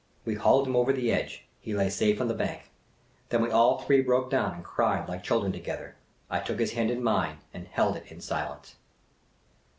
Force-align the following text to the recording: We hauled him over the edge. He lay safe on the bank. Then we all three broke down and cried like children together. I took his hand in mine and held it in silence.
We 0.25 0.33
hauled 0.33 0.65
him 0.67 0.75
over 0.75 0.91
the 0.91 1.11
edge. 1.11 1.45
He 1.59 1.75
lay 1.75 1.87
safe 1.91 2.19
on 2.19 2.27
the 2.27 2.33
bank. 2.33 2.71
Then 3.29 3.43
we 3.43 3.51
all 3.51 3.77
three 3.77 4.01
broke 4.01 4.31
down 4.31 4.55
and 4.55 4.63
cried 4.63 5.07
like 5.07 5.21
children 5.21 5.51
together. 5.51 5.95
I 6.27 6.39
took 6.39 6.59
his 6.59 6.71
hand 6.71 6.89
in 6.89 7.03
mine 7.03 7.37
and 7.53 7.67
held 7.67 7.97
it 7.97 8.07
in 8.11 8.19
silence. 8.19 8.77